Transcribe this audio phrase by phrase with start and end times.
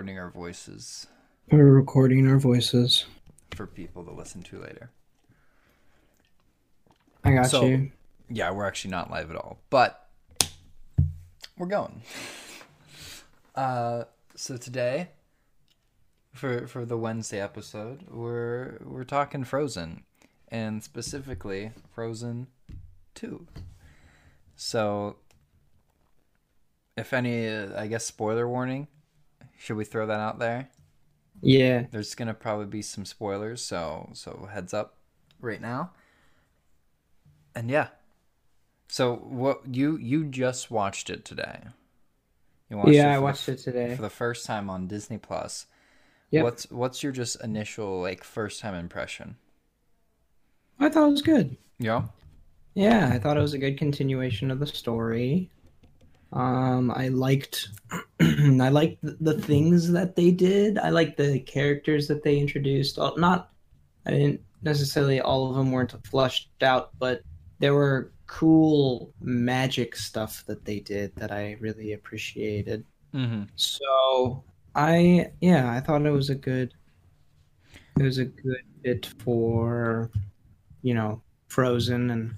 [0.00, 1.06] recording our voices
[1.52, 3.04] We're recording our voices.
[3.54, 4.90] for people to listen to later.
[7.22, 7.92] I got So- you.
[8.30, 10.08] Yeah, we're actually not live at all, but
[11.58, 12.02] we're going.
[13.54, 14.04] Uh,
[14.36, 15.08] so today,
[16.32, 20.04] for for the Wednesday episode, we're we're talking Frozen,
[20.48, 22.46] and specifically Frozen
[23.14, 23.48] Two.
[24.54, 25.16] So,
[26.96, 28.86] if any, uh, I guess spoiler warning.
[29.60, 30.70] Should we throw that out there?
[31.42, 31.84] Yeah.
[31.90, 34.96] There's gonna probably be some spoilers, so so heads up
[35.38, 35.90] right now.
[37.54, 37.88] And yeah.
[38.88, 41.60] So what you you just watched it today?
[42.70, 43.94] You watched yeah, I watched the, it today.
[43.94, 45.66] for the first time on Disney Plus.
[46.30, 46.42] Yep.
[46.42, 49.36] What's what's your just initial like first time impression?
[50.78, 51.58] I thought it was good.
[51.78, 52.04] Yeah.
[52.72, 55.50] Yeah, I thought it was a good continuation of the story.
[56.32, 57.68] Um, I liked,
[58.20, 60.78] I liked the, things that they did.
[60.78, 62.98] I liked the characters that they introduced.
[62.98, 63.50] Not,
[64.06, 67.22] I didn't necessarily all of them weren't flushed out, but
[67.58, 72.84] there were cool magic stuff that they did that I really appreciated.
[73.12, 73.44] Mm-hmm.
[73.56, 74.44] So
[74.76, 76.72] I yeah, I thought it was a good
[77.98, 80.12] it was a good bit for
[80.82, 82.34] you know, Frozen and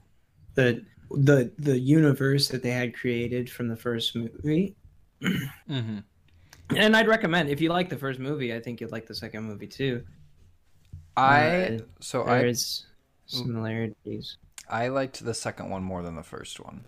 [0.54, 0.84] the
[1.16, 4.76] the the universe that they had created from the first movie.
[5.22, 5.98] Mm-hmm.
[6.76, 9.44] And I'd recommend if you like the first movie, I think you'd like the second
[9.44, 10.04] movie too.
[11.16, 12.86] I Uh, so I There's
[13.26, 14.38] similarities.
[14.68, 16.84] I liked the second one more than the first one.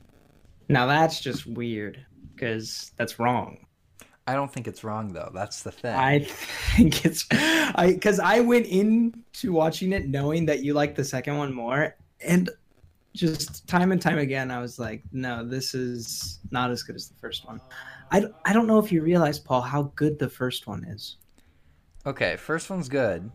[0.69, 3.67] Now that's just weird because that's wrong.
[4.27, 5.31] I don't think it's wrong though.
[5.35, 5.95] That's the thing.
[5.95, 11.05] I think it's I because I went into watching it knowing that you like the
[11.05, 12.49] second one more, and
[13.15, 17.09] just time and time again, I was like, no, this is not as good as
[17.09, 17.61] the first one.
[18.11, 21.17] I, I don't know if you realize, Paul, how good the first one is.
[22.07, 23.31] okay, first one's good,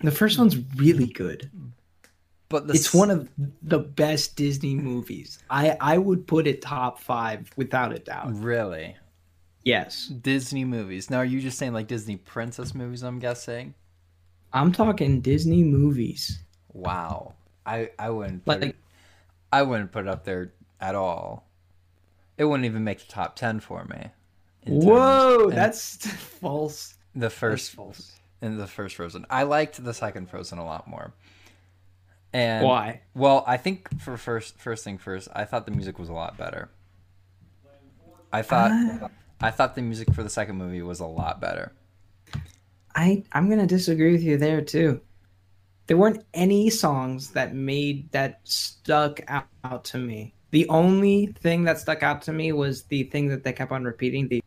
[0.00, 1.50] The first one's really good.
[2.48, 3.28] but the It's s- one of
[3.62, 5.38] the best Disney movies.
[5.50, 8.36] I I would put it top five without a doubt.
[8.42, 8.96] really
[9.64, 11.10] Yes, Disney movies.
[11.10, 13.02] Now, are you just saying like Disney princess movies?
[13.02, 13.74] I'm guessing.
[14.52, 16.42] I'm talking Disney movies.
[16.72, 17.34] Wow,
[17.64, 18.76] I I wouldn't Like it,
[19.56, 21.48] I wouldn't put it up there at all.
[22.36, 24.10] It wouldn't even make the top ten for me.
[24.66, 26.06] Whoa, that's
[26.40, 26.94] false.
[27.14, 28.12] the That's first false.
[28.42, 29.24] in the first Frozen.
[29.30, 31.14] I liked the second Frozen a lot more.
[32.32, 33.00] And Why?
[33.14, 36.36] Well, I think for first first thing first, I thought the music was a lot
[36.36, 36.68] better.
[38.32, 39.08] I thought Ah.
[39.40, 41.72] I thought the music for the second movie was a lot better.
[42.94, 45.00] I I'm gonna disagree with you there too.
[45.86, 50.34] There weren't any songs that made that stuck out, out to me.
[50.50, 53.84] The only thing that stuck out to me was the thing that they kept on
[53.84, 54.42] repeating the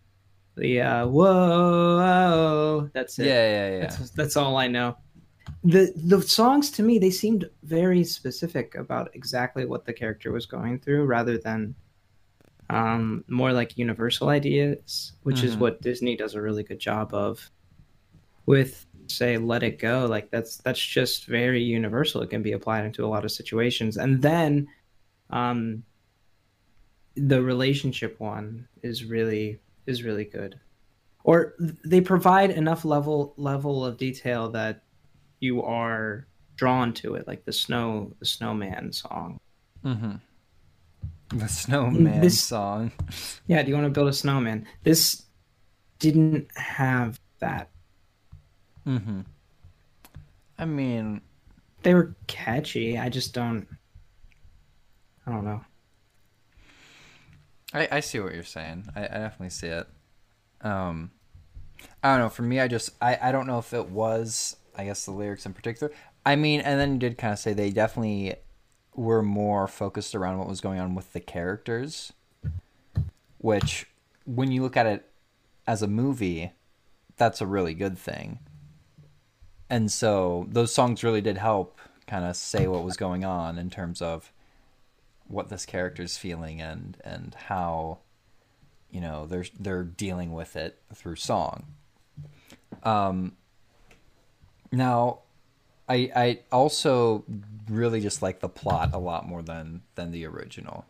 [0.56, 2.90] the uh, whoa.
[2.94, 3.28] That's it.
[3.28, 3.80] Yeah, yeah, yeah.
[3.82, 4.98] That's that's all I know.
[5.64, 10.46] The the songs to me they seemed very specific about exactly what the character was
[10.46, 11.76] going through rather than
[12.70, 15.60] um more like universal ideas, which is Mhm.
[15.60, 17.50] what Disney does a really good job of
[18.46, 22.22] with say let it go like that's that's just very universal.
[22.22, 23.98] It can be applied into a lot of situations.
[23.98, 24.68] And then
[25.30, 25.84] um
[27.16, 30.60] the relationship one is really is really good.
[31.24, 31.56] Or
[31.86, 34.84] they provide enough level level of detail that
[35.40, 39.40] you are drawn to it like the snow the snowman song.
[39.84, 41.38] Mm-hmm.
[41.38, 42.92] The snowman This- song.
[43.48, 44.66] yeah do you want to build a snowman?
[44.84, 45.24] This
[46.00, 47.70] didn't have that
[48.86, 49.22] Mm-hmm.
[50.58, 51.22] I mean,
[51.84, 53.68] they were catchy i just don't
[55.26, 55.62] i don't know
[57.74, 58.88] I, I see what you're saying.
[58.96, 59.88] I, I definitely see it.
[60.62, 61.12] Um,
[62.02, 62.30] I don't know.
[62.30, 65.46] For me, I just I, I don't know if it was I guess the lyrics
[65.46, 65.94] in particular.
[66.26, 68.36] I mean, and then you did kind of say they definitely
[68.96, 72.12] were more focused around what was going on with the characters,
[73.38, 73.86] which
[74.26, 75.06] when you look at it
[75.68, 76.52] as a movie,
[77.18, 78.40] that's a really good thing.
[79.70, 83.70] And so those songs really did help kind of say what was going on in
[83.70, 84.32] terms of
[85.28, 88.00] what this character's feeling and and how
[88.90, 91.68] you know they're they're dealing with it through song.
[92.84, 93.34] Um
[94.72, 95.20] now
[95.88, 97.24] I I also
[97.70, 100.86] really just like the plot a lot more than than the original.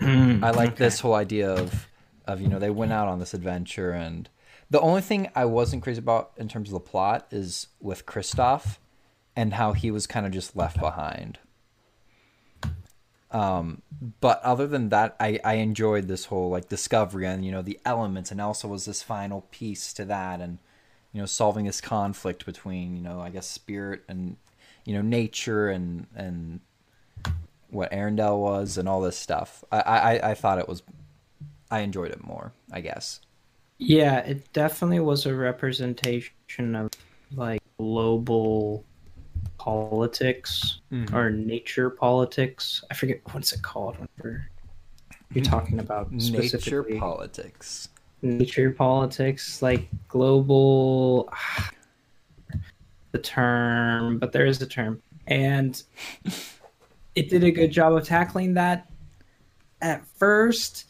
[0.00, 1.88] I like this whole idea of
[2.26, 4.28] of you know they went out on this adventure and
[4.70, 8.78] the only thing I wasn't crazy about in terms of the plot is with Kristoff
[9.34, 11.38] and how he was kind of just left behind.
[13.32, 13.82] Um,
[14.20, 17.78] but other than that, I, I enjoyed this whole like discovery and you know the
[17.84, 20.58] elements, and also was this final piece to that, and
[21.12, 24.36] you know solving this conflict between you know I guess spirit and
[24.84, 26.60] you know nature and and
[27.68, 29.62] what Arendelle was and all this stuff.
[29.70, 30.82] I, I I thought it was
[31.70, 32.52] I enjoyed it more.
[32.72, 33.20] I guess.
[33.82, 36.90] Yeah, it definitely was a representation of
[37.34, 38.84] like global
[39.56, 41.12] politics Mhm.
[41.14, 42.84] or nature politics.
[42.90, 44.46] I forget what's it called whenever
[45.32, 47.88] you're talking about Nature politics.
[48.22, 51.32] nature politics, like global
[53.12, 55.02] the term, but there is a term.
[55.26, 55.82] And
[57.14, 58.90] it did a good job of tackling that
[59.80, 60.84] at first.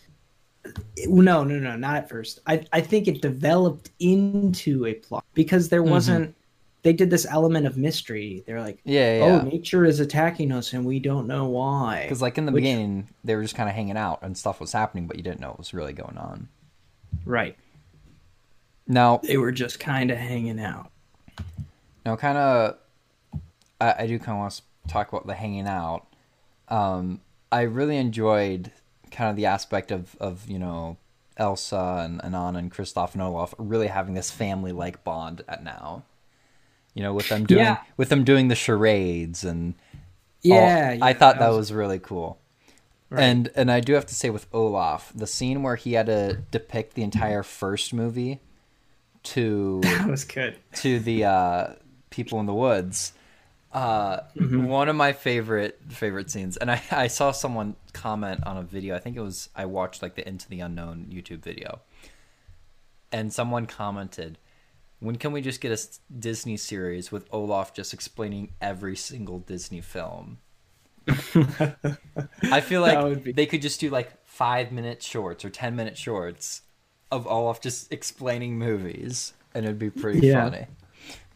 [1.07, 2.41] No, no, no, not at first.
[2.47, 5.91] I, I think it developed into a plot because there Mhm.
[5.91, 6.37] wasn't.
[6.83, 8.43] They did this element of mystery.
[8.47, 9.25] They're like, Yeah, yeah.
[9.25, 12.63] "Oh, nature is attacking us, and we don't know why." Because like in the Which-
[12.63, 15.41] beginning, they were just kind of hanging out and stuff was happening, but you didn't
[15.41, 16.49] know what was really going on.
[17.27, 17.57] Right,
[18.87, 20.91] Now, they were just kind of hanging out.
[22.07, 22.77] now, kind of,
[23.81, 24.63] I, I do kind of want to
[24.93, 26.07] talk about the hanging out.
[26.69, 27.21] Um,
[27.53, 28.73] I really enjoyed
[29.11, 30.97] kind of the aspect of of you know
[31.37, 36.03] Elsa and, Anna and Kristoff and Olaf really having this family like bond at now.
[36.95, 37.79] You know, with them doing Yeah.
[37.97, 39.75] with them doing the charades and
[40.45, 42.39] all- Yeah, I thought that was really cool.
[43.09, 43.23] Right.
[43.23, 46.43] And and I do have to say with Olaf, the scene where he had to
[46.51, 48.41] depict the entire first movie
[49.25, 50.57] to that was good.
[50.77, 51.67] to the uh,
[52.11, 53.13] people in the woods.
[53.73, 54.65] Uh, Mm-hmm.
[54.65, 58.97] One of my favorite favorite scenes, and I, I saw someone comment on a video.
[58.97, 61.81] I think it was I watched like the Into the Unknown YouTube video,
[63.13, 64.39] and someone commented,
[64.99, 65.81] "When can we just get a
[66.19, 70.39] Disney series with Olaf just explaining every single Disney film?"
[71.07, 75.97] I feel like be- they could just do like five minute shorts or ten minute
[75.97, 76.63] shorts
[77.13, 80.51] of Olaf just explaining movies, and it'd be pretty Yeah.
[80.51, 80.67] funny.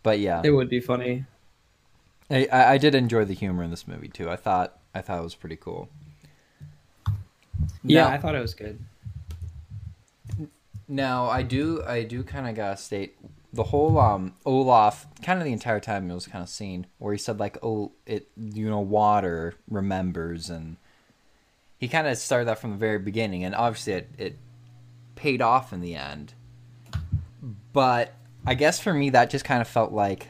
[0.02, 1.24] But yeah, It would be funny.
[2.30, 4.30] I, I did enjoy the humor in this movie too.
[4.30, 5.88] I thought I thought it was pretty cool.
[7.82, 8.78] Yeah, Now- I thought it was good.
[10.88, 13.16] Now I do I do kind of gotta state
[13.52, 17.12] the whole um Olaf kind of the entire time it was kind of seen where
[17.12, 20.76] he said like oh it you know water remembers and
[21.78, 24.38] he kind of started that from the very beginning and obviously it it
[25.14, 26.34] paid off in the end.
[27.72, 28.12] But
[28.46, 30.28] I guess for me that just kind of felt like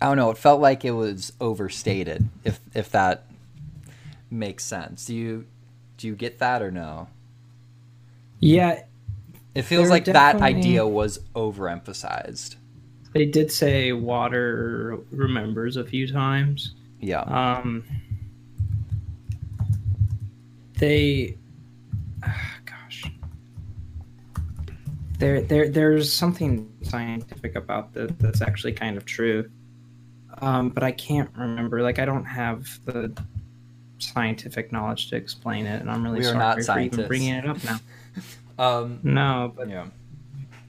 [0.00, 3.26] I don't know it felt like it was overstated if if that
[4.30, 5.06] makes sense.
[5.06, 5.46] Do you
[5.98, 7.08] do you get that or no?
[8.42, 8.84] Yeah,
[9.54, 12.56] It feels like that idea was overemphasized.
[13.12, 16.74] they did say water remembers a few times.
[17.00, 17.20] Yeah.
[17.20, 17.84] Um,
[20.78, 21.36] they,
[22.24, 23.04] ah, gosh,
[25.18, 29.50] there, there, there's something scientific about that that's actually kind of true.
[30.40, 31.82] Um, but I can't remember.
[31.82, 33.12] Like, I don't have the
[33.98, 37.62] scientific knowledge to explain it, and I'm really We sorry for even bringing it up
[37.64, 37.78] now.
[38.58, 39.00] Um.
[39.02, 39.86] No, but Yeah.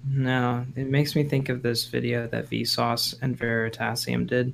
[0.10, 4.54] no, it makes me think of this video that Vsauce and Veritasium did,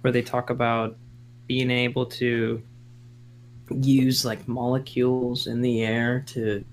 [0.00, 0.96] where they talk about
[1.46, 2.62] being able to
[3.70, 6.64] use like molecules in the air to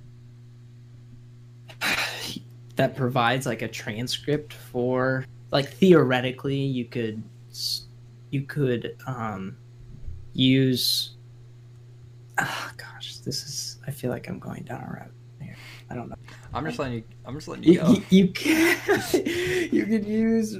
[2.75, 7.21] that provides like a transcript for like theoretically you could
[8.31, 9.57] you could um
[10.33, 11.15] use
[12.37, 15.55] ah gosh this is i feel like i'm going down a rabbit here
[15.89, 16.15] i don't know
[16.53, 17.03] I'm just letting you.
[17.25, 17.91] I'm just letting you you, go.
[17.91, 18.77] you, you can
[19.71, 20.57] you could use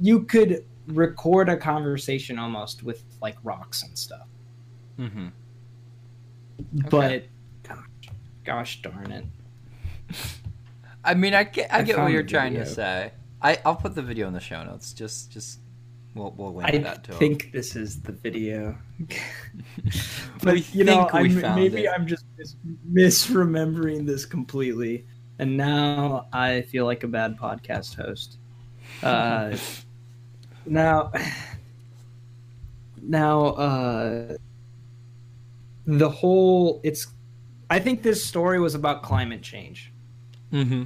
[0.00, 4.26] you could record a conversation almost with like rocks and stuff
[4.98, 5.28] mm-hmm.
[6.88, 7.24] but
[7.62, 7.78] gosh,
[8.44, 9.24] gosh darn it
[11.04, 11.72] I mean, I get.
[11.72, 13.12] I I get what you're trying to say.
[13.40, 14.92] I I'll put the video in the show notes.
[14.92, 15.60] Just just
[16.14, 18.76] we'll we'll link i that to think this is the video
[20.42, 21.90] but you know we I'm, found maybe it.
[21.94, 22.56] i'm just mis-
[22.90, 25.06] misremembering this completely
[25.38, 28.38] and now i feel like a bad podcast host
[29.02, 29.56] uh
[30.66, 31.12] now
[33.02, 34.36] now uh
[35.86, 37.06] the whole it's
[37.70, 39.92] i think this story was about climate change
[40.52, 40.84] Mm-hmm.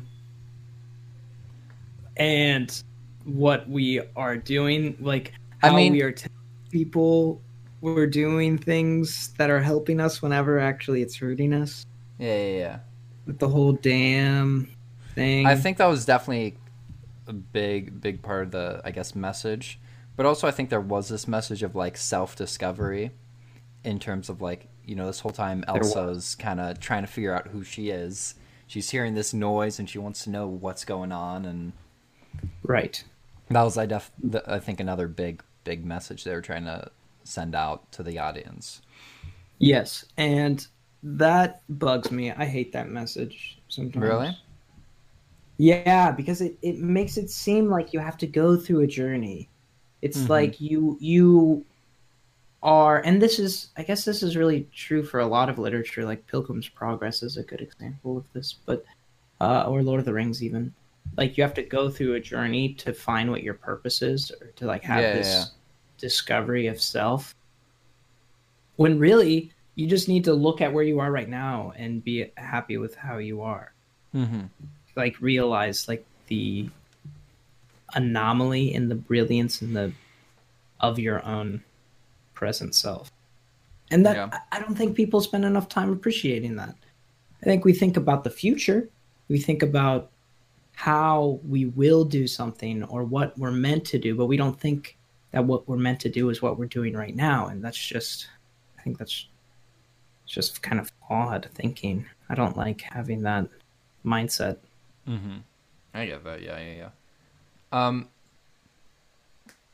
[2.17, 2.83] and
[3.25, 6.37] what we are doing like I how mean- we are telling
[6.71, 7.41] people
[7.81, 11.85] we're doing things that are helping us whenever actually it's hurting us
[12.19, 12.79] Yeah, yeah, yeah.
[13.27, 14.71] with the whole dam
[15.15, 16.57] thing I think that was definitely
[17.27, 19.79] a big, big part of the, I guess, message.
[20.17, 23.13] But also, I think there was this message of like self discovery,
[23.85, 27.33] in terms of like you know this whole time Elsa's kind of trying to figure
[27.33, 28.35] out who she is.
[28.67, 31.73] She's hearing this noise and she wants to know what's going on, and
[32.65, 33.05] Right.
[33.53, 34.11] That was I def
[34.47, 36.91] I think another big big message they were trying to
[37.25, 38.83] send out to the audience.
[39.59, 40.67] Yes, and
[41.03, 42.31] that bugs me.
[42.33, 44.05] I hate that message sometimes.
[44.05, 44.37] Really?
[45.59, 49.49] Yeah, because it, it makes it seem like you have to go through a journey.
[50.01, 50.29] It's Mhm.
[50.29, 51.65] like you you
[52.63, 56.05] are and this is I guess this is really true for a lot of literature,
[56.05, 58.85] like Pilgrim's Progress is a good example of this, but
[59.41, 60.75] uh, or Lord of the Rings even.
[61.17, 64.47] Like you have to go through a journey to find what your purpose is or
[64.57, 65.45] to like have Yeah, this yeah.
[65.99, 67.35] discovery of self.
[68.77, 72.31] When really you just need to look at where you are right now and be
[72.37, 73.73] happy with how you are
[74.15, 74.43] Mm-hmm.
[74.97, 76.69] like realize like the
[77.95, 79.93] anomaly in the brilliance and the
[80.81, 81.63] of your own
[82.35, 83.11] present self
[83.91, 84.29] and that Yeah.
[84.33, 86.75] I- i don't think people spend enough time appreciating that
[87.43, 88.89] i think we think about the future
[89.29, 90.11] we think about
[90.75, 94.97] how we will do something or what we're meant to do but we don't think
[95.31, 98.29] that what we're meant to do is what we're doing right now and that's just
[98.79, 99.29] i think that's
[100.27, 103.47] just kind of odd thinking i don't like having that
[104.05, 104.57] mindset
[105.09, 105.39] Mm-hmm.
[105.95, 106.43] I get that.
[106.43, 106.89] Yeah, yeah, yeah.
[107.73, 108.09] Um.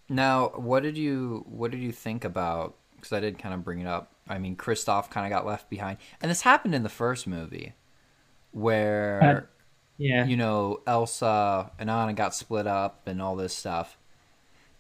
[0.09, 2.77] Now, what did you what did you think about?
[2.97, 4.13] Because I did kind of bring it up.
[4.29, 7.75] I mean, Kristoff kind of got left behind, and this happened in the first movie,
[8.53, 9.51] where
[9.99, 13.99] yeah you know Elsa and Anna got split up and all this stuff.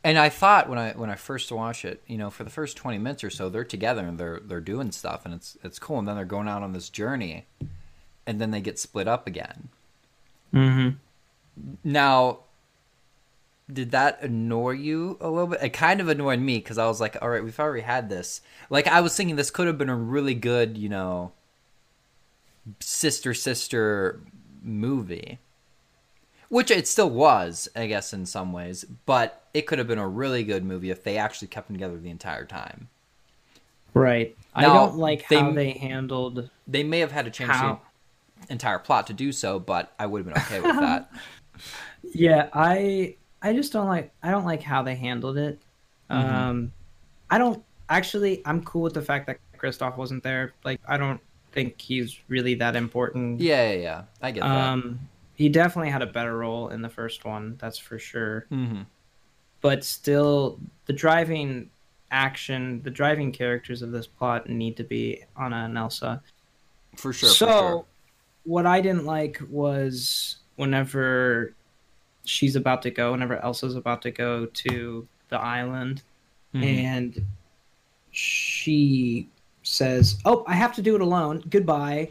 [0.04, 2.76] And I thought when I when I first watched it, you know, for the first
[2.76, 5.98] twenty minutes or so, they're together and they're they're doing stuff, and it's it's cool.
[5.98, 7.46] And then they're going out on this journey,
[8.26, 9.68] and then they get split up again.
[10.54, 10.96] Mm-hmm.
[11.82, 12.38] Now,
[13.70, 15.62] did that annoy you a little bit?
[15.62, 18.40] It kind of annoyed me because I was like, all right, we've already had this.
[18.70, 21.32] Like, I was thinking this could have been a really good, you know,
[22.80, 24.20] sister sister
[24.62, 25.38] movie.
[26.48, 28.84] Which it still was, I guess, in some ways.
[29.06, 31.98] But it could have been a really good movie if they actually kept them together
[31.98, 32.88] the entire time.
[33.94, 34.36] Right.
[34.54, 37.80] I don't like they- how they handled They may have had to change how.
[38.46, 41.10] the entire plot to do so, but I would have been okay with that.
[42.14, 45.58] Yeah, I I just don't like I don't like how they handled it.
[46.08, 46.32] Mhm.
[46.32, 46.72] Um,
[47.28, 48.40] I don't actually.
[48.46, 50.52] I'm cool with the fact that Kristoff wasn't there.
[50.64, 51.20] Like, I don't
[51.52, 53.40] think he's really that important.
[53.40, 54.02] yeah, yeah, yeah.
[54.22, 54.68] I get that.
[54.68, 55.00] Um,
[55.34, 57.56] he definitely had a better role in the first one.
[57.58, 58.46] That's for sure.
[58.48, 58.82] hmm
[59.60, 61.68] but still the driving
[62.12, 66.22] action the driving characters of this plot need to be anna and elsa
[66.96, 67.28] For sure.
[67.28, 67.84] so for sure.
[68.44, 71.54] what i didn't like was whenever
[72.24, 76.02] she's about to go whenever elsa's about to go to the island
[76.54, 76.64] Mhm.
[76.64, 77.26] and
[78.12, 79.28] she
[79.68, 82.08] says oh i have to do it alone goodbye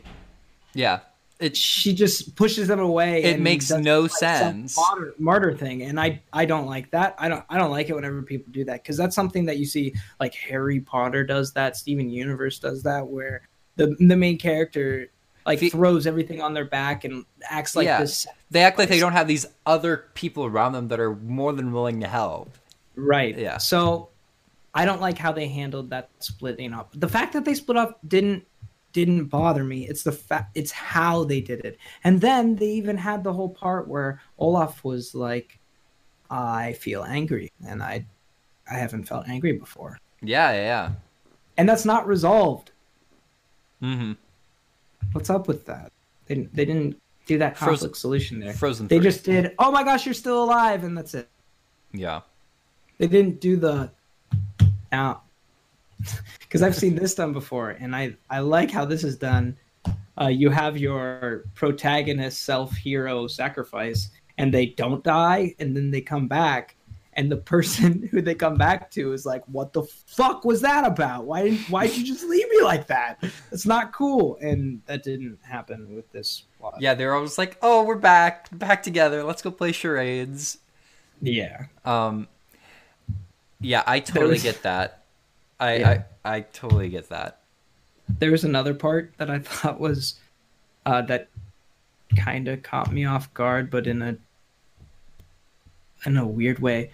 [0.74, 1.00] Yeah,
[1.40, 4.78] it she just pushes them away it makes no like, sense.
[4.78, 7.96] martyr, martyr thing and i i don't like that i don't i don't like it
[7.96, 11.76] whenever people do that because that's something that you see like harry potter does that
[11.76, 13.42] steven universe does that where
[13.76, 15.08] the the main character
[15.46, 18.02] like The- throws everything on their back and acts like Yeah.
[18.02, 21.54] this They act like they don't have these other people around them that are more
[21.54, 22.52] than willing to help.
[22.96, 23.58] right Yeah.
[23.58, 24.10] so
[24.77, 28.00] i don't like how they handled that splitting up the fact that they split up
[28.07, 28.46] didn't
[28.93, 32.98] didn't bother me it's the fact it's how they did it and then they even
[32.98, 35.60] had the whole part where olaf was like
[36.31, 38.05] i feel angry and i
[38.72, 40.91] i haven't felt angry before Yeah, yeah, yeah.
[41.57, 42.72] and that's not resolved.
[43.84, 44.13] Mm-hmm.
[45.12, 45.91] what's up with that
[46.25, 48.88] they, didn't- they didn't do that Frozen- conflict solution there Frozen.
[48.88, 49.03] they 3.
[49.03, 51.27] just did oh my gosh you're still alive and that's it
[51.93, 52.22] Yeah.
[52.98, 53.91] they didn't do the
[54.98, 55.24] now
[56.39, 59.58] because i've seen this done before and i i like how this is done.
[60.20, 66.01] Uh, you have your protagonist self hero sacrifice and they don't die and then they
[66.01, 66.75] come back
[67.18, 70.86] and the person who they come back to is like what the fuck was that
[70.86, 71.25] about?
[71.25, 73.24] Why didn't why did you just leave me like that?
[73.51, 74.38] It's not cool.
[74.42, 76.75] And that didn't happen with this plot.
[76.80, 79.24] Yeah, they're always like, "Oh, we're back, back together.
[79.24, 80.60] Let's go play charades."
[81.22, 81.66] yeah.
[81.86, 82.27] Um,
[83.60, 85.04] yeah, I totally was- get that.
[85.60, 86.04] I, Yeah.
[86.24, 87.40] I I totally get that.
[88.20, 90.16] there was another part that I thought was
[90.86, 91.28] uh, that
[92.16, 94.18] kind of caught me off guard, but in a
[96.06, 96.92] in a weird way,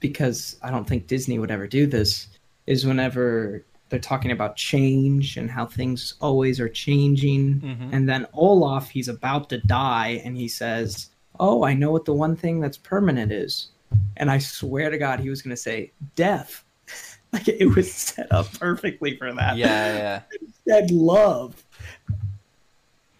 [0.00, 2.28] because I don't think Disney would ever do this.
[2.66, 7.92] Is whenever they're talking about change and how things always are changing, Mhm.
[7.92, 11.08] and then Olaf, he's about to die, and he says,
[11.40, 13.68] "Oh, I know what the one thing that's permanent is,"
[14.18, 16.64] and I swear to God, he was going to say death.
[17.30, 19.58] Like it was set up perfectly for that.
[19.58, 20.22] Yeah, yeah.
[20.66, 21.62] Said love.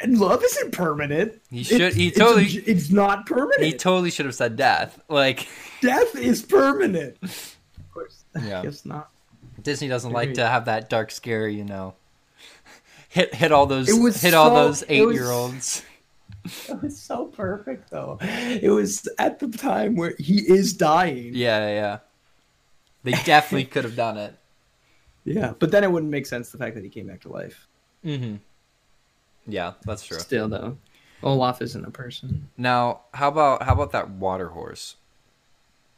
[0.01, 1.43] And love isn't permanent.
[1.51, 3.65] He should- It's- he totally- a- It's, not permanent.
[3.65, 4.99] He totally should have said death.
[5.11, 5.47] Like
[5.83, 7.19] Death is permanent.
[7.23, 7.57] Of
[7.93, 8.25] course.
[8.43, 8.61] Yeah.
[8.61, 9.11] I guess not.
[9.61, 11.95] Disney doesn't like to have that dark, scary, you know.
[13.11, 15.83] Hit hit all those It was hit all those it was- eight year olds.
[16.69, 18.19] It was so perfect though.
[18.23, 21.33] It was at the time where he is dying.
[21.35, 21.99] Yeah, yeah.
[23.05, 24.35] They definitely could have done it.
[25.25, 27.67] Yeah, but then it wouldn't make sense the fact that he came back to life.
[28.05, 28.37] Mm-hmm.
[29.47, 30.19] Yeah, that's true.
[30.19, 30.79] Still though,
[31.23, 32.49] Olaf isn't a person.
[32.57, 34.97] Now, how about how about that water horse?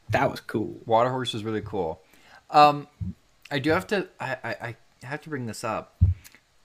[0.09, 0.79] That was cool.
[0.87, 2.01] Water horse was really cool.
[2.51, 2.89] Um,
[3.51, 4.09] I do have to.
[4.19, 5.97] I I, I have to bring this up.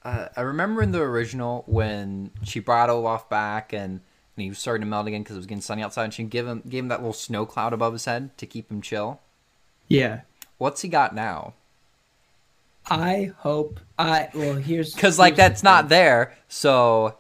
[0.06, 4.02] Uh, I remember in the original when she brought Olaf back and,
[4.36, 6.24] and he was starting to melt again because it was getting sunny outside, and she
[6.24, 9.20] gave him gave him that little snow cloud above his head to keep him chill.
[9.88, 10.22] Yeah.
[10.60, 11.56] What's he got now?
[12.88, 16.36] I hope I well here's Because like here's the that's not there.
[16.48, 17.18] So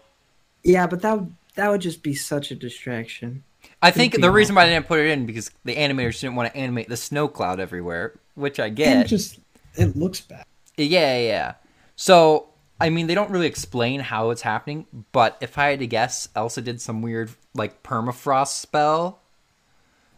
[0.63, 3.43] Yeah, but that would that would just be such a distraction.
[3.81, 6.51] I think the reason why I didn't put it in because the animators didn't want
[6.51, 8.97] to animate the snow cloud everywhere, which I get.
[8.97, 9.39] And just
[9.75, 10.45] it looks bad.
[10.77, 11.53] Yeah, yeah.
[11.95, 12.49] So,
[12.85, 16.29] I mean, they don't really explain how it's happening, but if I had to guess,
[16.35, 19.19] Elsa did some weird, like, permafrost spell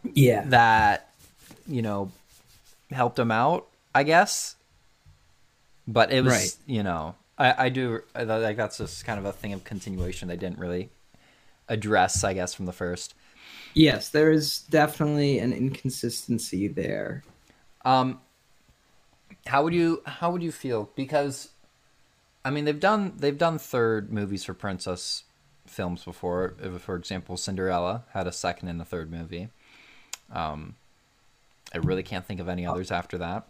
[0.02, 0.42] Yeah.
[0.48, 1.08] that,
[1.66, 2.12] you know,
[2.90, 4.54] helped him out, I guess.
[5.86, 6.56] But it was, Right.
[6.66, 10.28] you know, I, I do, I, like, that's just kind of a thing of continuation
[10.28, 10.90] they didn't really
[11.68, 13.14] address, I guess, from the first.
[13.72, 17.22] Yes, there is definitely an inconsistency there.
[17.84, 18.20] Um,
[19.46, 20.90] how would you how would you feel?
[20.96, 21.48] Because,
[22.44, 25.24] I mean, they've done they've done third movies for princess
[25.66, 26.54] films before.
[26.78, 29.48] For example, Cinderella had a second and a third movie.
[30.32, 30.76] Um,
[31.74, 33.46] I really can't think of any others after that.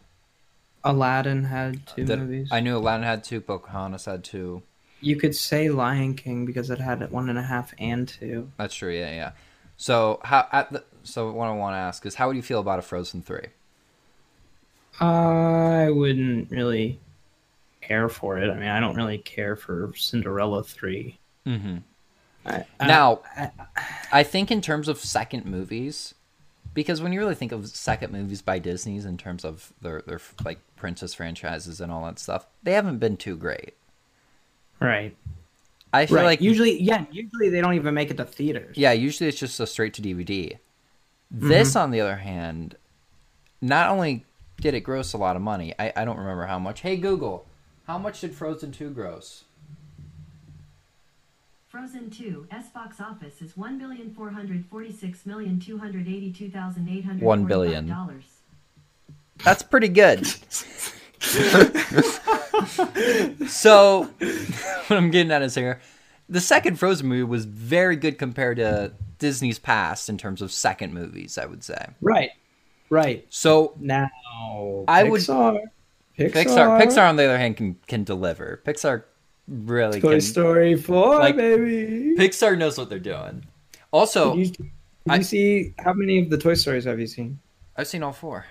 [0.85, 2.49] Aladdin had two That- movies.
[2.51, 3.41] I knew Aladdin had two.
[3.41, 4.63] Pocahontas had two.
[5.01, 8.51] You could say Lion King because it had one and a half and two.
[8.57, 8.93] That's true.
[8.93, 9.33] Yeah, yeah.
[9.77, 12.59] So how at the so what I want to ask is how would you feel
[12.59, 13.49] about a Frozen three?
[15.01, 16.99] I wouldn't really
[17.89, 18.51] care for it.
[18.51, 21.19] I mean, I don't really care for Cinderella three.
[21.47, 21.79] Mm-hmm.
[22.47, 23.51] I, I- Now, I-
[24.13, 26.15] I think in terms of second movies,
[26.75, 30.21] because when you really think of second movies by Disney's in terms of their their
[30.45, 33.75] like princess franchises and all that stuff, they haven't been too great.
[34.81, 35.17] right,
[35.93, 36.25] I feel right.
[36.25, 38.77] like usually, yeah, usually they don't even make it to theaters.
[38.77, 40.59] yeah, usually it's just a straight to DVD.
[41.31, 42.77] This, on the other hand,
[43.61, 44.25] not only
[44.61, 46.81] did it gross a lot of money, I, I don't remember how much.
[46.83, 47.45] Hey Google,
[47.89, 49.45] how much did Frozen two gross?
[51.69, 56.51] Frozen 2, S box office is one billion four hundred forty-six million two hundred eighty-two
[56.51, 57.87] thousand eight hundred One billion.
[57.89, 58.25] dollars.
[59.45, 60.27] That's pretty good.
[63.49, 65.81] so, what I'm getting at is here,
[66.29, 70.95] the second Frozen movie was very good compared to Disney's past in terms of second
[70.95, 71.37] movies.
[71.39, 71.87] I would say.
[72.01, 72.31] right,
[72.91, 73.27] right.
[73.29, 74.09] So Now,
[74.89, 75.21] I would-
[76.19, 78.61] Pixar, Pixar, Pixar, on the other hand can can deliver.
[78.67, 79.05] Pixar
[79.47, 80.21] really Toy can.
[80.21, 82.15] Story four, like, baby.
[82.19, 83.47] Pixar knows what they're doing.
[83.93, 84.71] Also, Did you, did
[85.09, 87.39] I- you see how many of the Toy Stories have you seen?
[87.77, 88.45] I've seen all four.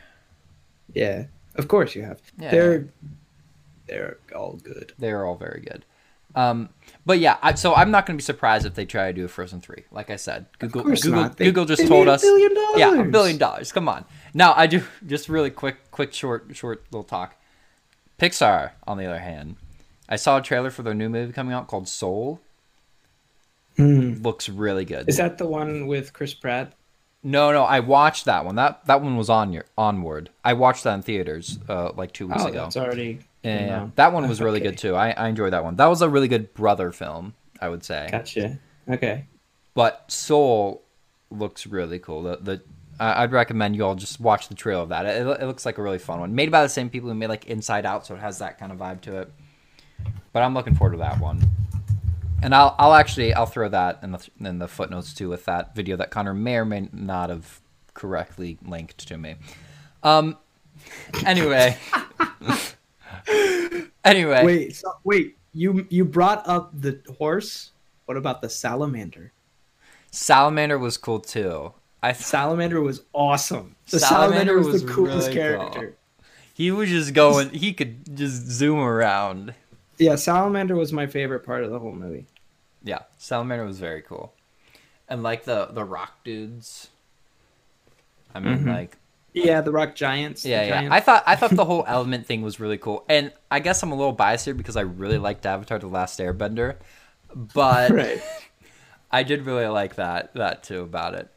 [0.94, 1.26] Yeah,
[1.56, 2.22] of course you have.
[2.40, 2.52] Yeah.
[2.52, 2.88] They're
[3.88, 4.94] they're all good.
[4.98, 5.86] They're all very good.
[6.36, 6.70] Um,
[7.06, 9.26] but yeah, I, so I'm not going to be surprised if they try to do
[9.26, 9.84] a Frozen three.
[9.92, 11.30] Like I said, Google Google.
[11.30, 12.24] They- Google just told us
[12.76, 13.72] Yeah, a billion dollars.
[13.72, 14.06] Come on.
[14.34, 17.36] Now I do just really quick, quick, short, short little talk.
[18.20, 19.56] Pixar, on the other hand,
[20.10, 22.40] I saw a trailer for their new movie coming out called Soul.
[23.78, 25.08] Looks really good.
[25.08, 26.74] Is that the one with Chris Pratt?
[27.24, 28.56] no, no, I watched that one.
[28.56, 30.30] That that one was on your Onward.
[30.44, 32.64] I watched that in theaters uh, like two weeks Oh, ago.
[32.64, 33.20] that's already.
[33.44, 33.88] Yeah, came yeah.
[33.96, 34.70] that one was really Okay.
[34.72, 34.96] good too.
[34.96, 35.76] I, I enjoyed that one.
[35.76, 38.08] That was a really good brother film, I would say.
[38.12, 38.58] Gotcha.
[38.90, 39.26] Okay.
[39.76, 40.82] But Soul
[41.30, 42.24] looks really cool.
[42.24, 42.62] The the
[43.00, 45.06] I I'd recommend you all just watch the trailer of that.
[45.06, 47.28] It, it looks like a really fun one, made by the same people who made
[47.28, 49.32] like Inside Out, so it has that kind of vibe to it.
[50.34, 51.42] But I'm looking forward to that one.
[52.42, 55.76] And I'll I'll actually I'll throw that in the in the footnotes too with that
[55.76, 57.62] video that Connor may or may not have
[57.94, 59.36] correctly linked to me.
[60.04, 60.38] Um.
[61.26, 61.78] Anyway.
[64.06, 64.46] anyway.
[64.46, 64.76] Wait.
[64.76, 65.38] So, wait.
[65.54, 67.72] You you brought up the horse.
[68.06, 69.34] What about the salamander?
[70.12, 71.74] Salamander was cool too.
[72.04, 73.76] I th- Salamander was awesome.
[73.90, 75.70] The Salamander salamander, was, was the coolest really cool.
[75.70, 75.96] character.
[76.54, 77.50] he was just going.
[77.50, 79.54] He could just zoom around.
[79.98, 82.28] Yeah, salamander was my favorite part of the whole movie.
[82.84, 84.34] Yeah, Salamander was very cool,
[85.10, 86.90] and like the the rock dudes.
[88.36, 88.68] I mean, Mhm.
[88.68, 88.98] like
[89.34, 90.46] Yeah, the rock giants.
[90.46, 90.70] Yeah, yeah.
[90.70, 90.94] giants.
[90.94, 93.92] I thought I thought the whole element thing was really cool, and I guess I'm
[93.92, 96.76] a little biased here because I really liked Avatar: The Last Airbender,
[97.36, 98.22] but right,
[99.12, 101.30] I did really like that that too about it.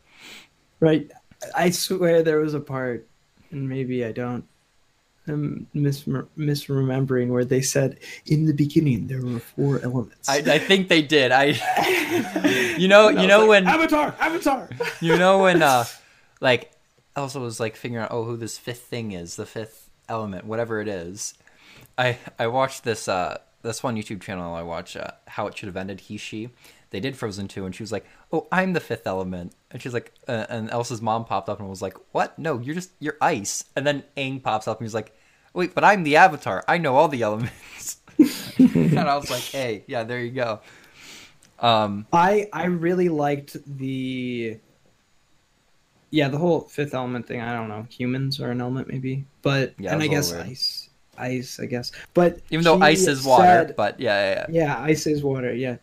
[0.81, 1.11] Right.
[1.55, 3.07] I swear there was a part,
[3.51, 4.45] and maybe I don't.
[5.27, 10.29] I'm mis- misremembering where they said in the beginning there were four elements.
[10.29, 11.31] I, I think they did.
[11.31, 11.45] I,
[12.79, 14.69] you know, you know like, when Avatar, Avatar.
[15.01, 15.85] you know when uh,
[16.41, 16.73] like
[17.15, 20.81] Elsa was like figuring out oh who this fifth thing is, the fifth element, whatever
[20.81, 21.35] it is.
[21.97, 25.67] I I watched this uh this one YouTube channel I watch uh, how it should
[25.67, 26.01] have ended.
[26.01, 26.51] He she.
[26.91, 29.95] They did Frozen 2, and she was like, "Oh, I'm the fifth element," and she's
[29.95, 32.37] like, uh, and Elsa's mom popped up and was like, "What?
[32.39, 35.17] No, you're just you're ice." And then Aang pops up and he's like,
[35.55, 36.65] "Wait, but I'm the Avatar.
[36.67, 37.99] I know all the elements."
[38.59, 40.61] and I was like, "Hey, yeah, there you go."
[41.61, 44.57] Um, I I really liked the
[46.11, 47.41] yeah the whole fifth element thing.
[47.41, 50.47] I don't know, humans are an element maybe, but Yeah, and I guess weird.
[50.47, 51.93] ice, ice, I guess.
[52.15, 54.65] But even though ice is water, said- but yeah, yeah, yeah.
[54.67, 55.55] yeah, ice is water.
[55.55, 55.77] Yeah,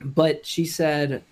[0.00, 1.22] but she said,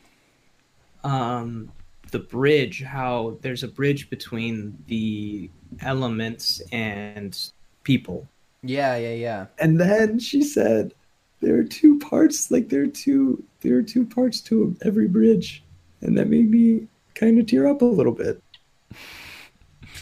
[1.05, 1.73] um,
[2.11, 2.83] the bridge.
[2.83, 5.51] How there's a bridge between the
[5.81, 7.39] elements and
[7.85, 8.29] people.
[8.63, 9.47] yeah, yeah, yeah.
[9.59, 10.95] And then she said,
[11.41, 12.51] there are two parts.
[12.51, 13.43] Like there are two.
[13.61, 15.63] There are two parts to every bridge,
[16.01, 18.43] and that made me kind of tear up a little bit.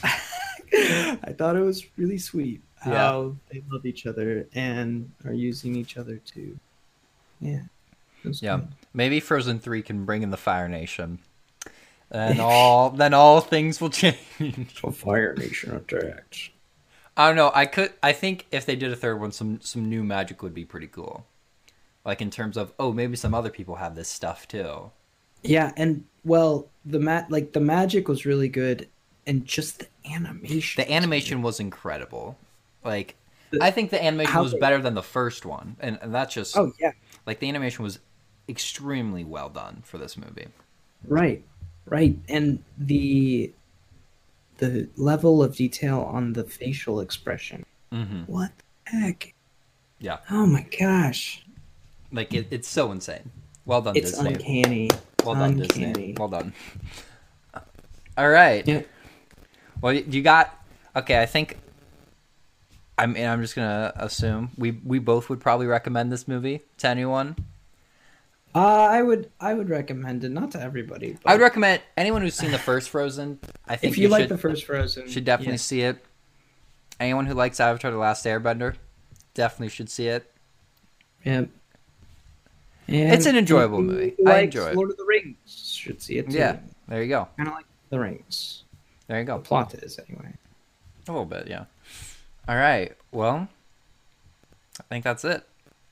[0.72, 5.96] I thought it was really sweet how they love each other and are using each
[5.96, 6.58] other to,
[7.40, 7.62] yeah.
[8.26, 8.56] It was Yeah.
[8.58, 8.68] good.
[8.92, 11.18] Maybe Frozen Three can bring in the Fire Nation,
[12.10, 14.80] and all then all things will change.
[14.84, 16.50] A Fire Nation attacks.
[17.16, 17.50] I don't know.
[17.54, 17.92] I could.
[18.02, 20.86] I think if they did a third one, some some new magic would be pretty
[20.88, 21.24] cool.
[22.04, 24.90] Like in terms of oh, maybe some other people have this stuff too.
[25.42, 28.88] Yeah, and well, the mat like the magic was really good,
[29.26, 30.82] and just the animation.
[30.82, 32.36] The animation was incredible.
[32.84, 33.14] Like
[33.50, 36.34] The- I think the animation was they- better than the first one, and, and that's
[36.34, 36.92] just Oh yeah,
[37.26, 37.98] like the animation was
[38.48, 40.48] extremely well done for this movie.
[41.06, 41.42] Right,
[41.86, 43.52] right, and the
[44.58, 47.64] the level of detail on the facial expression.
[47.90, 48.52] hmm What
[48.90, 49.34] the heck?
[49.98, 51.44] Yeah, Oh my gosh,
[52.12, 53.30] like it, it's so insane.
[53.64, 54.34] Well done, it's Disney.
[54.34, 54.90] uncanny.
[55.24, 55.92] Well done, uncanny.
[55.92, 56.14] Disney.
[56.18, 56.52] Well done.
[58.18, 58.66] All right.
[58.66, 58.82] Yeah.
[59.80, 60.54] Well, you got
[60.94, 61.20] okay.
[61.20, 61.58] I think.
[62.98, 66.88] I mean, I'm just gonna assume we we both would probably recommend this movie to
[66.88, 67.36] anyone.
[68.56, 71.18] Uh, I would I would recommend it, not to everybody.
[71.22, 73.38] But I would recommend anyone who's seen the first Frozen.
[73.68, 75.58] I think if you, like should, the first Frozen, should definitely yeah.
[75.58, 76.02] see it.
[76.98, 78.76] Anyone who likes Avatar: The Last Airbender
[79.34, 80.32] definitely should see it.
[81.22, 81.44] Yeah.
[82.88, 84.14] And It's an enjoyable movie.
[84.26, 84.74] I enjoy it.
[84.76, 86.38] Lord of the Rings should see it too.
[86.38, 86.56] Yeah.
[86.88, 87.28] There you go.
[87.36, 88.62] kind of like the Rings.
[89.06, 89.38] There you The go.
[89.40, 90.32] plot is anyway.
[91.06, 91.64] A little bit, yeah.
[92.48, 92.96] All right.
[93.12, 93.48] Well,
[94.80, 95.46] I think that's it.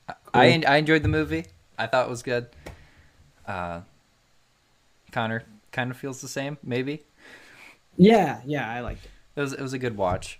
[0.09, 1.45] I I, I enjoyed the movie.
[1.77, 2.47] I thought it was good.
[3.47, 3.81] Uh,
[5.11, 7.03] Connor kind of feels the same, maybe.
[7.97, 9.11] Yeah, yeah, I liked it.
[9.35, 10.39] It was it was a good watch.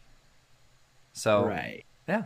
[1.13, 1.83] So Right.
[2.07, 2.23] yeah.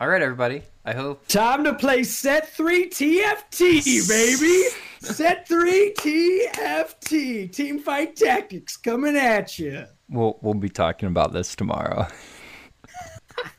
[0.00, 0.62] All right, everybody.
[0.84, 4.68] I hope Time to play set three TFT, baby.
[5.00, 7.50] set three TFT.
[7.50, 9.84] Teamfight Tactics coming at you.
[10.10, 12.06] we'll we'll be talking about this tomorrow.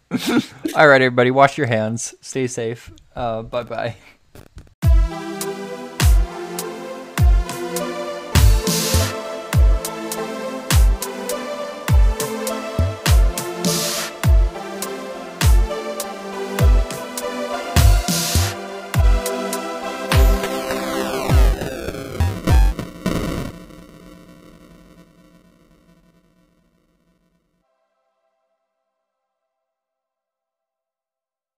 [0.76, 1.32] All right, everybody.
[1.32, 2.16] Wash your hands.
[2.22, 2.92] Stay safe.
[3.16, 3.96] Uh, bye bye.